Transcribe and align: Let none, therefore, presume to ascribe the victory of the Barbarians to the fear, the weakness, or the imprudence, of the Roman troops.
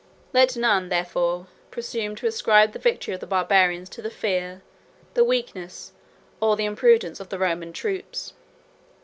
Let 0.33 0.57
none, 0.57 0.89
therefore, 0.89 1.45
presume 1.69 2.15
to 2.15 2.25
ascribe 2.25 2.71
the 2.73 2.79
victory 2.79 3.13
of 3.13 3.19
the 3.19 3.27
Barbarians 3.27 3.87
to 3.89 4.01
the 4.01 4.09
fear, 4.09 4.63
the 5.13 5.23
weakness, 5.23 5.91
or 6.39 6.55
the 6.57 6.65
imprudence, 6.65 7.19
of 7.19 7.29
the 7.29 7.37
Roman 7.37 7.71
troops. 7.71 8.33